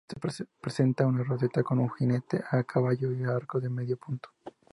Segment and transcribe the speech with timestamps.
[0.59, 4.31] Presenta una roseta con un jinete a caballo y arcos de medio punto.